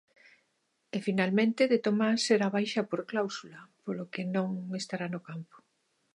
[0.95, 4.49] E finalmente De Tomás será baixa por cláusula, polo que non
[4.81, 5.57] estará no campo.